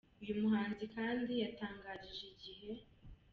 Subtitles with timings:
[0.21, 2.71] Uyu muhanzi kandi yatangarije «Igihe.